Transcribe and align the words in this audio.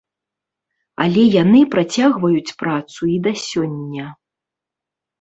Але 1.05 1.25
яны 1.43 1.61
працягваюць 1.77 2.55
працу 2.65 3.01
і 3.19 3.21
да 3.31 3.37
сёння. 3.49 4.05